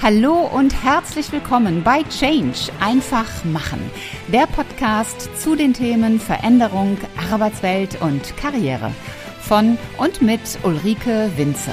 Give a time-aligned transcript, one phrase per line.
[0.00, 3.80] Hallo und herzlich willkommen bei Change einfach machen,
[4.28, 6.96] der Podcast zu den Themen Veränderung,
[7.32, 8.92] Arbeitswelt und Karriere
[9.40, 11.72] von und mit Ulrike Winzer.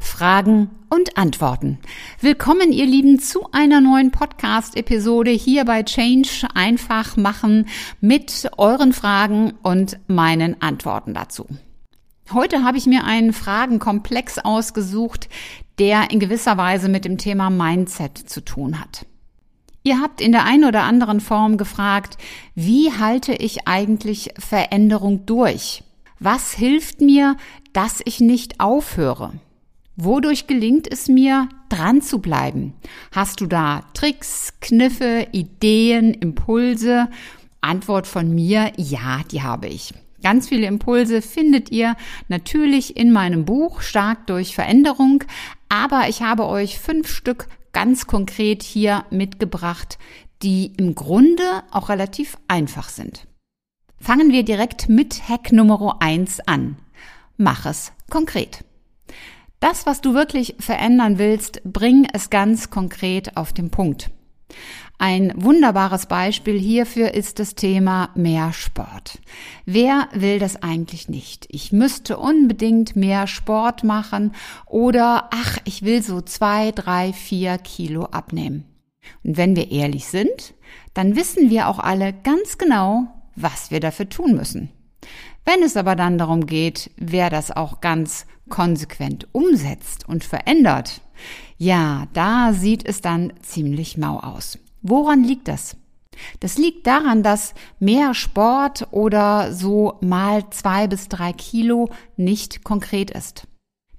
[0.00, 1.78] Fragen und Antworten.
[2.20, 7.68] Willkommen, ihr Lieben, zu einer neuen Podcast-Episode hier bei Change einfach machen
[8.02, 11.46] mit euren Fragen und meinen Antworten dazu.
[12.32, 15.28] Heute habe ich mir einen Fragenkomplex ausgesucht,
[15.78, 19.06] der in gewisser Weise mit dem Thema Mindset zu tun hat.
[19.84, 22.18] Ihr habt in der einen oder anderen Form gefragt,
[22.56, 25.84] wie halte ich eigentlich Veränderung durch?
[26.18, 27.36] Was hilft mir,
[27.72, 29.34] dass ich nicht aufhöre?
[29.94, 32.74] Wodurch gelingt es mir, dran zu bleiben?
[33.12, 37.08] Hast du da Tricks, Kniffe, Ideen, Impulse?
[37.60, 39.94] Antwort von mir, ja, die habe ich.
[40.26, 41.94] Ganz viele Impulse findet ihr
[42.26, 45.22] natürlich in meinem Buch Stark durch Veränderung,
[45.68, 49.98] aber ich habe euch fünf Stück ganz konkret hier mitgebracht,
[50.42, 53.28] die im Grunde auch relativ einfach sind.
[54.00, 56.76] Fangen wir direkt mit Hack Nummer eins an.
[57.36, 58.64] Mach es konkret.
[59.60, 64.10] Das, was du wirklich verändern willst, bring es ganz konkret auf den Punkt.
[64.98, 69.18] Ein wunderbares Beispiel hierfür ist das Thema mehr Sport.
[69.66, 71.46] Wer will das eigentlich nicht?
[71.50, 74.32] Ich müsste unbedingt mehr Sport machen
[74.64, 78.64] oder ach, ich will so zwei, drei, vier Kilo abnehmen.
[79.22, 80.54] Und wenn wir ehrlich sind,
[80.94, 84.70] dann wissen wir auch alle ganz genau, was wir dafür tun müssen.
[85.44, 91.02] Wenn es aber dann darum geht, wer das auch ganz konsequent umsetzt und verändert,
[91.58, 94.58] ja, da sieht es dann ziemlich mau aus.
[94.82, 95.76] Woran liegt das?
[96.40, 103.10] Das liegt daran, dass mehr Sport oder so mal zwei bis drei Kilo nicht konkret
[103.10, 103.46] ist.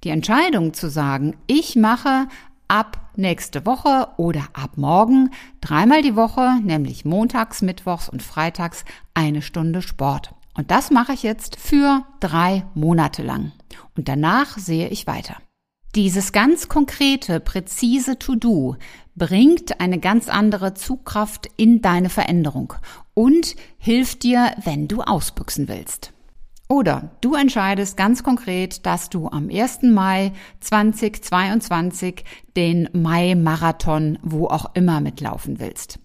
[0.04, 2.28] Die Entscheidung zu sagen, ich mache
[2.68, 9.42] ab nächste Woche oder ab morgen dreimal die Woche, nämlich montags, mittwochs und freitags eine
[9.42, 10.34] Stunde Sport.
[10.56, 13.52] Und das mache ich jetzt für drei Monate lang.
[13.96, 15.36] Und danach sehe ich weiter.
[15.94, 18.76] Dieses ganz konkrete, präzise To-Do
[19.16, 22.74] bringt eine ganz andere Zugkraft in deine Veränderung
[23.14, 26.12] und hilft dir, wenn du ausbüchsen willst.
[26.68, 29.82] Oder du entscheidest ganz konkret, dass du am 1.
[29.84, 32.24] Mai 2022
[32.54, 35.98] den Mai-Marathon wo auch immer mitlaufen willst.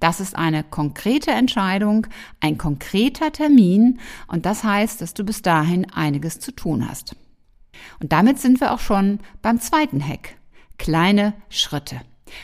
[0.00, 2.08] Das ist eine konkrete Entscheidung,
[2.40, 7.14] ein konkreter Termin und das heißt, dass du bis dahin einiges zu tun hast.
[8.00, 10.36] Und damit sind wir auch schon beim zweiten Hack.
[10.78, 12.00] Kleine Schritte.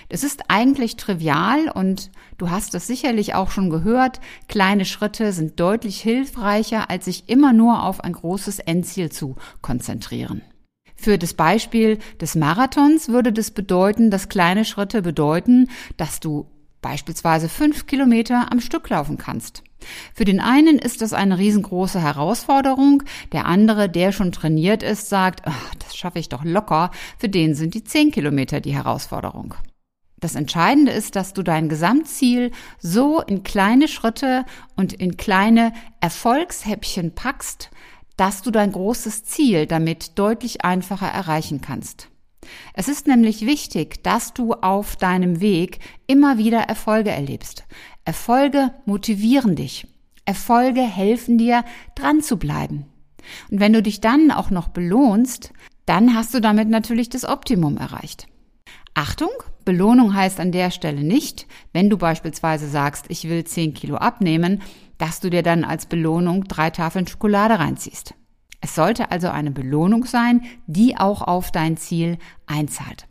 [0.09, 4.21] Das ist eigentlich trivial und du hast es sicherlich auch schon gehört.
[4.49, 10.43] Kleine Schritte sind deutlich hilfreicher, als sich immer nur auf ein großes Endziel zu konzentrieren.
[10.97, 16.47] Für das Beispiel des Marathons würde das bedeuten, dass kleine Schritte bedeuten, dass du
[16.83, 19.63] beispielsweise fünf Kilometer am Stück laufen kannst.
[20.15, 23.03] Für den einen ist das eine riesengroße Herausforderung,
[23.33, 27.55] der andere, der schon trainiert ist, sagt, ach, das schaffe ich doch locker, für den
[27.55, 29.55] sind die zehn Kilometer die Herausforderung.
[30.21, 34.45] Das Entscheidende ist, dass du dein Gesamtziel so in kleine Schritte
[34.77, 37.71] und in kleine Erfolgshäppchen packst,
[38.19, 42.11] dass du dein großes Ziel damit deutlich einfacher erreichen kannst.
[42.75, 47.65] Es ist nämlich wichtig, dass du auf deinem Weg immer wieder Erfolge erlebst.
[48.05, 49.87] Erfolge motivieren dich.
[50.25, 51.65] Erfolge helfen dir,
[51.95, 52.87] dran zu bleiben.
[53.51, 55.53] Und wenn du dich dann auch noch belohnst,
[55.87, 58.27] dann hast du damit natürlich das Optimum erreicht.
[58.95, 59.31] Achtung,
[59.65, 64.63] Belohnung heißt an der Stelle nicht, wenn du beispielsweise sagst, ich will 10 Kilo abnehmen,
[64.99, 68.15] dass du dir dann als Belohnung drei Tafeln Schokolade reinziehst.
[68.61, 73.07] Es sollte also eine Belohnung sein, die auch auf dein Ziel einzahlt.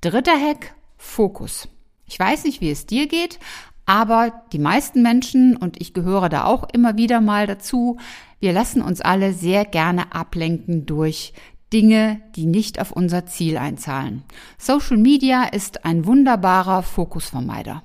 [0.00, 1.68] Dritter Hack, Fokus.
[2.06, 3.38] Ich weiß nicht, wie es dir geht,
[3.84, 7.98] aber die meisten Menschen, und ich gehöre da auch immer wieder mal dazu,
[8.38, 11.32] wir lassen uns alle sehr gerne ablenken durch
[11.72, 14.22] Dinge, die nicht auf unser Ziel einzahlen.
[14.58, 17.82] Social Media ist ein wunderbarer Fokusvermeider.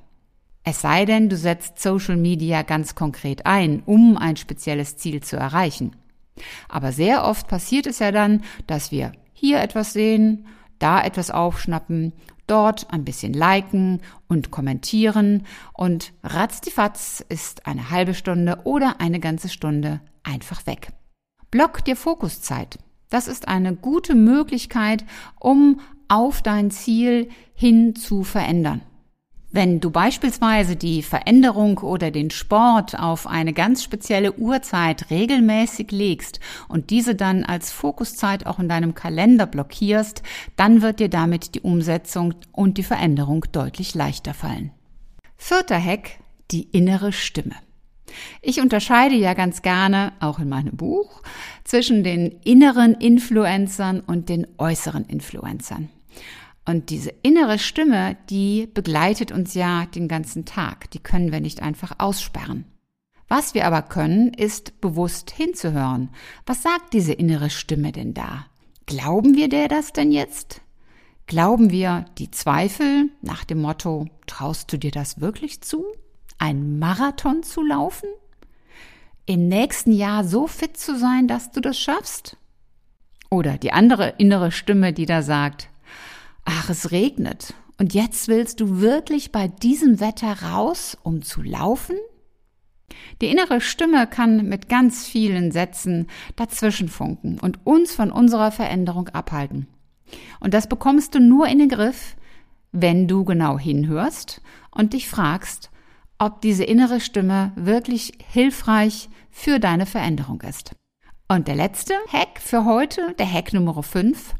[0.64, 5.38] Es sei denn, du setzt Social Media ganz konkret ein, um ein spezielles Ziel zu
[5.38, 5.96] erreichen.
[6.70, 10.48] Aber sehr oft passiert es ja dann, dass wir hier etwas sehen,
[10.80, 12.14] da etwas aufschnappen,
[12.48, 19.50] dort ein bisschen liken und kommentieren und ratzdifatz ist eine halbe Stunde oder eine ganze
[19.50, 20.90] Stunde einfach weg.
[21.52, 22.80] Block dir Fokuszeit.
[23.10, 25.06] Das ist eine gute Möglichkeit,
[25.40, 28.82] um auf dein Ziel hin zu verändern.
[29.50, 36.42] Wenn du beispielsweise die Veränderung oder den Sport auf eine ganz spezielle Uhrzeit regelmäßig legst
[36.68, 40.22] und diese dann als Fokuszeit auch in deinem Kalender blockierst,
[40.58, 44.72] dann wird dir damit die Umsetzung und die Veränderung deutlich leichter fallen.
[45.38, 46.20] Vierter Hack,
[46.52, 47.56] die innere Stimme.
[48.42, 51.22] Ich unterscheide ja ganz gerne, auch in meinem Buch,
[51.64, 55.90] zwischen den inneren Influencern und den äußeren Influencern.
[56.68, 60.92] Und diese innere Stimme, die begleitet uns ja den ganzen Tag.
[60.92, 62.66] Die können wir nicht einfach aussperren.
[63.30, 66.10] Was wir aber können, ist bewusst hinzuhören.
[66.46, 68.48] Was sagt diese innere Stimme denn da?
[68.86, 70.62] Glauben wir der das denn jetzt?
[71.26, 75.86] Glauben wir die Zweifel nach dem Motto, traust du dir das wirklich zu?
[76.38, 78.10] Ein Marathon zu laufen?
[79.26, 82.36] Im nächsten Jahr so fit zu sein, dass du das schaffst?
[83.30, 85.70] Oder die andere innere Stimme, die da sagt,
[86.48, 87.54] ach, es regnet.
[87.78, 91.96] Und jetzt willst du wirklich bei diesem Wetter raus, um zu laufen?
[93.22, 99.68] Die innere Stimme kann mit ganz vielen Sätzen dazwischenfunken und uns von unserer Veränderung abhalten.
[100.40, 102.16] Und das bekommst du nur in den Griff,
[102.72, 104.42] wenn du genau hinhörst
[104.72, 105.70] und dich fragst,
[106.18, 110.72] ob diese innere Stimme wirklich hilfreich für deine Veränderung ist.
[111.28, 114.34] Und der letzte Hack für heute, der Hack Nummer 5,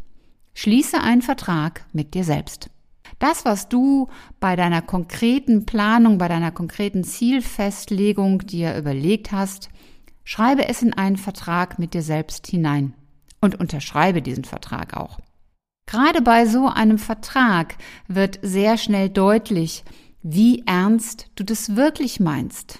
[0.60, 2.72] Schließe einen Vertrag mit dir selbst.
[3.20, 4.08] Das, was du
[4.40, 9.70] bei deiner konkreten Planung, bei deiner konkreten Zielfestlegung dir überlegt hast,
[10.24, 12.96] schreibe es in einen Vertrag mit dir selbst hinein
[13.40, 15.20] und unterschreibe diesen Vertrag auch.
[15.86, 17.76] Gerade bei so einem Vertrag
[18.08, 19.84] wird sehr schnell deutlich,
[20.24, 22.80] wie ernst du das wirklich meinst.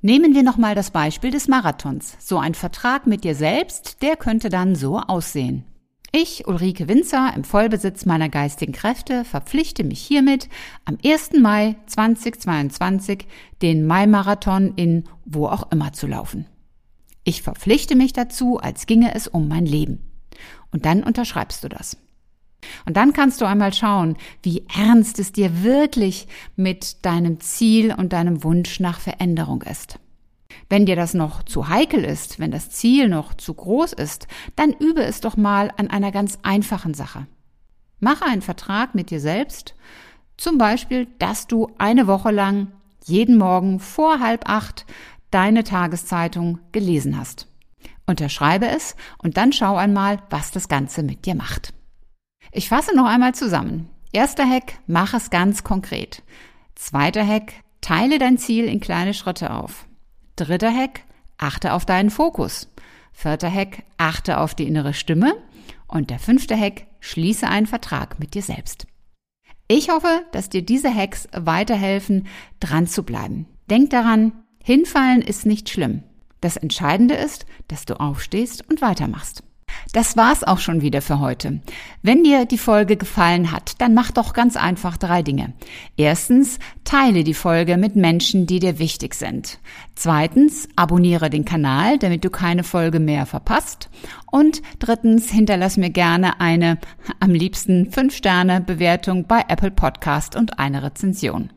[0.00, 2.16] Nehmen wir nochmal das Beispiel des Marathons.
[2.18, 5.66] So ein Vertrag mit dir selbst, der könnte dann so aussehen.
[6.14, 10.50] Ich, Ulrike Winzer, im Vollbesitz meiner geistigen Kräfte, verpflichte mich hiermit,
[10.84, 11.40] am 1.
[11.40, 13.26] Mai 2022
[13.62, 16.44] den Mai-Marathon in wo auch immer zu laufen.
[17.24, 20.00] Ich verpflichte mich dazu, als ginge es um mein Leben.
[20.70, 21.96] Und dann unterschreibst du das.
[22.84, 28.12] Und dann kannst du einmal schauen, wie ernst es dir wirklich mit deinem Ziel und
[28.12, 29.98] deinem Wunsch nach Veränderung ist.
[30.68, 34.26] Wenn dir das noch zu heikel ist, wenn das Ziel noch zu groß ist,
[34.56, 37.26] dann übe es doch mal an einer ganz einfachen Sache.
[38.00, 39.74] Mache einen Vertrag mit dir selbst,
[40.36, 42.72] zum Beispiel, dass du eine Woche lang
[43.04, 44.86] jeden Morgen vor halb acht
[45.30, 47.48] deine Tageszeitung gelesen hast.
[48.06, 51.72] Unterschreibe es und dann schau einmal, was das Ganze mit dir macht.
[52.50, 53.88] Ich fasse noch einmal zusammen.
[54.12, 56.22] Erster Hack, mach es ganz konkret.
[56.74, 59.86] Zweiter Hack, teile dein Ziel in kleine Schritte auf.
[60.36, 61.04] Dritter Hack,
[61.38, 62.68] achte auf deinen Fokus.
[63.12, 65.34] Vierter Hack, achte auf die innere Stimme.
[65.86, 68.86] Und der fünfte Hack, schließe einen Vertrag mit dir selbst.
[69.68, 72.26] Ich hoffe, dass dir diese Hacks weiterhelfen,
[72.60, 73.46] dran zu bleiben.
[73.70, 74.32] Denk daran,
[74.62, 76.02] hinfallen ist nicht schlimm.
[76.40, 79.44] Das Entscheidende ist, dass du aufstehst und weitermachst.
[79.92, 81.60] Das war's auch schon wieder für heute.
[82.02, 85.52] Wenn dir die Folge gefallen hat, dann mach doch ganz einfach drei Dinge.
[85.96, 89.58] Erstens, teile die Folge mit Menschen, die dir wichtig sind.
[89.94, 93.90] Zweitens, abonniere den Kanal, damit du keine Folge mehr verpasst.
[94.30, 96.78] Und drittens, hinterlass mir gerne eine,
[97.20, 101.50] am liebsten 5-Sterne-Bewertung bei Apple Podcast und eine Rezension.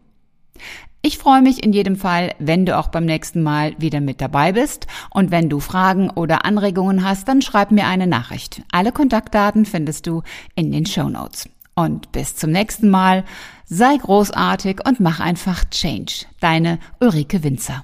[1.08, 4.54] Ich freue mich in jedem Fall, wenn du auch beim nächsten Mal wieder mit dabei
[4.54, 4.88] bist.
[5.12, 8.64] Und wenn du Fragen oder Anregungen hast, dann schreib mir eine Nachricht.
[8.72, 10.24] Alle Kontaktdaten findest du
[10.56, 11.48] in den Show Notes.
[11.76, 13.24] Und bis zum nächsten Mal.
[13.66, 16.26] Sei großartig und mach einfach Change.
[16.40, 17.84] Deine Ulrike Winzer.